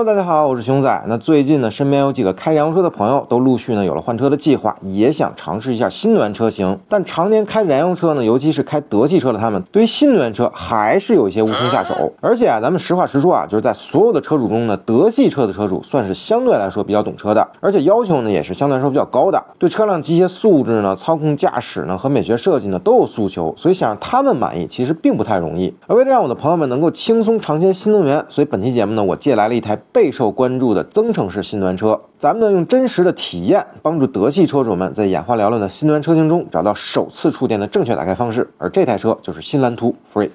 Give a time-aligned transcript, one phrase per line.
[0.00, 1.04] Hello，大家好，我是熊仔。
[1.08, 6.78] 那最近呢，身边有几个开燃油车的朋友都陆续呢有了换车的计划，也想尝试一下新能源车型。
[6.88, 12.10] 但常年开燃油车呢，尤其是开德系车的他们，对于新能源车还是有一些无从下手。
[12.22, 25.74] 而且啊，咱们实话实说啊，就是在所有的车主中呢，德系车的车主算是相对来说比较懂车的，而且要求呢也是相对来说比较高的，对车辆机械素质呢、操控驾驶呢和美学设计呢都有诉求，所以想让他们满意其实并不太容易。
[25.86, 29.50] 而为了让我的朋友们能够轻松尝鲜新能源，所以本期节目呢，我借来。
[29.50, 40.30] 了一台备受关注的增程式新能源车，咱们呢用真实的体验帮助德系车主们在眼花缭乱的新能源车型中找到首次触电的正确打开方式，而这台车就是新蓝图 Free。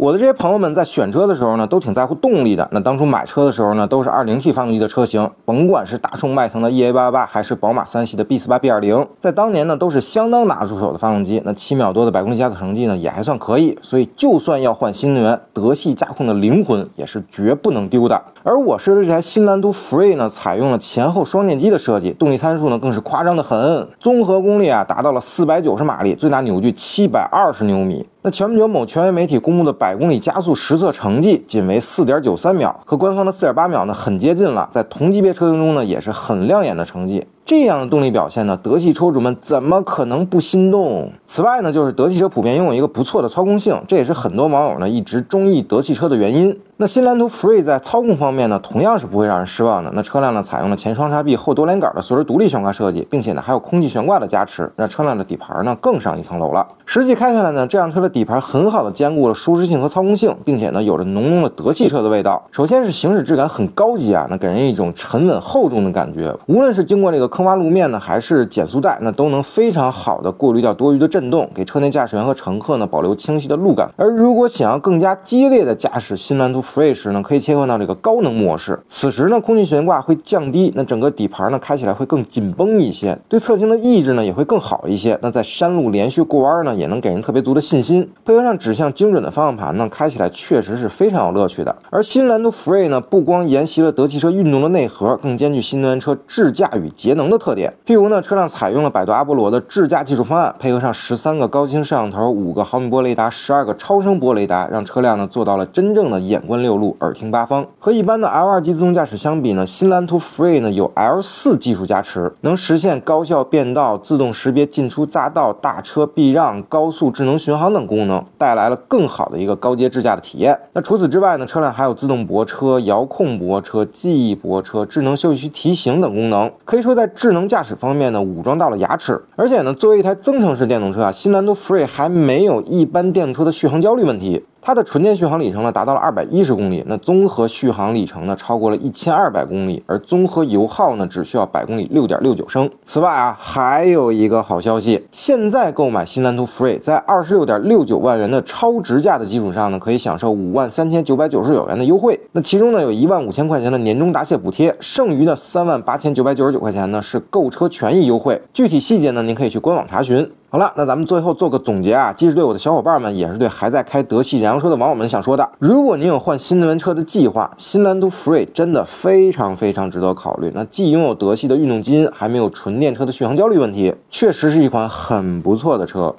[0.00, 2.66] 我的这些朋友们在选车的时候呢，都挺在乎动力的。
[2.72, 11.42] 那当初买车的时候呢，都是 2.0T 发动机的车型，甭管是大众迈腾的 EA888，还是宝马三系的 B48B20，在当年呢都是相当拿得出手的发动机。
[11.44, 13.78] 那七秒多的百公里加速成绩呢，也还算可以。
[13.82, 18.22] 所以就算要换新能源，德系驾控的灵魂也是绝不能丢的。
[18.42, 28.06] 而我试的这台新蓝图 Free 呢，采用了前后双电机的设计，动力参数呢更是夸张的很，综合功率啊达到了490马力，最大扭矩720牛米。
[28.22, 37.26] 那前不久某权威媒体公布的百公里加速实测成绩仅为四点九三秒，和官方的四点八秒呢很接近了，在同级别车型中呢也是很亮眼的成绩。
[37.46, 41.10] 这样的动力表现呢，德系车主们怎么可能不心动？
[41.24, 46.54] 此外呢，就是德系车普遍拥有一个不错的操控性，这也是很多网友呢一直中意德系车的原因。
[46.80, 49.90] 那新蓝图 Free 在操控方面呢，同样是不会让人失望的。
[49.92, 56.66] 那车辆呢，采用了前双叉臂后多连杆的锁轮独立悬挂设计，并且呢还有空气悬挂的加持，那车辆的底盘呢更上一层楼了。
[56.86, 62.42] 实际开下来呢，这辆车的底盘很好的兼顾了舒适性和操控性，并且呢有着浓浓的德系车的味道。
[62.50, 66.34] 首先是行驶质感很高级啊，那给人一种沉稳厚重的感觉。
[66.46, 73.90] 无论是经过这个坑洼路面呢，还是减速带，那都能非常好的过滤掉多余的震动，给车内驾驶员和乘客呢保留清晰的路感。
[73.96, 77.40] 而如果想要更加激烈的驾驶新蓝图 Free 时呢，可以。
[77.40, 85.18] 切换到这个高能模式，此时呢，空气悬挂会降低，那整个底盘呢开起来会更紧绷一些，对侧倾的抑制呢也会更好一些。
[85.22, 88.06] 那在山路连续过弯呢，也能给人特别足的信心。
[88.26, 91.74] 配合上指向精准的方向盘呢，开起来确实是非常有乐趣的。
[91.88, 97.72] 而新蓝图 Free 呢，不光沿袭了德汽车运动的内核，更兼具新能源车智驾与节能的特点。
[97.86, 107.44] 譬如呢，车辆采用了百度阿波罗的智驾技术方案，配合上十三个高清摄像头、五个毫米波雷达、十二个超声波雷达，让车辆呢做到了真正的眼观六路，耳听八。
[107.44, 120.58] 方和一般的 L2 级自动驾驶相比呢，新蓝图 Free 呢有 L4 技术加持，能实现高效变道、自动识别进出匝道、大车避让、高速智能巡航等功能，带来了更好的一个高阶智驾的体验。
[120.74, 129.20] 那除此之外呢，车辆还有自动泊车、遥控泊车、记忆泊车、智能休息区提醒等功能，可以说在智能驾驶方面呢武装到了牙齿。
[129.34, 134.44] 而且呢，作为一台增程式电动车啊，新蓝图 Free 还没有一般电动车的续航焦虑问题。
[134.62, 142.68] 它的纯电续航里程呢达到了二百一十公里，那综合续航里程呢超过了一千二百公里，而综合油耗呢只需要百公里六点六九升。
[142.84, 152.20] 此外啊，还有一个好消息，现在购买新蓝图 Free，在二十六点六九万元的超值价的基础上呢，可以享受五万三千九百九十九元的优惠。
[152.32, 158.40] 那其中呢有一万五千块钱的年终答谢补贴，剩余的三万八千九百九十九块钱呢是购车权益优惠。
[158.52, 160.30] 具体细节呢，您可以去官网查询。
[160.52, 165.48] 好了，那咱们最后做个总结啊，既是对我的小伙伴们，也是对还在开德系燃油车的网友们想说的。
[165.60, 170.50] 如果您有换新能源车的计划，新蓝图 Free 真的非常非常值得考虑。
[170.52, 176.12] 那既拥有德系的运动基因，还没有纯电车的续航焦虑问题，确实是一款很不错的车。